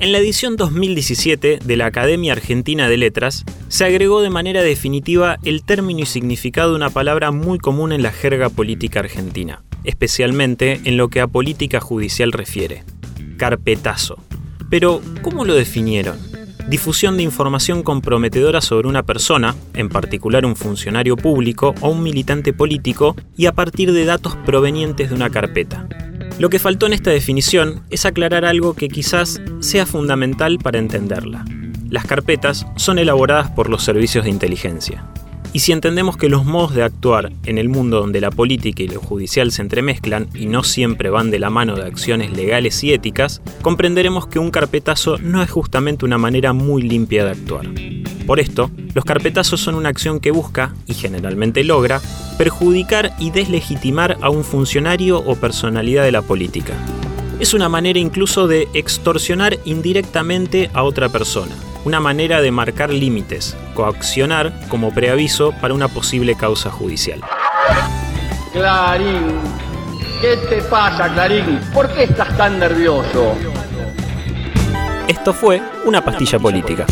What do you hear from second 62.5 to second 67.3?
marcar límites, coaccionar como preaviso para una posible causa judicial.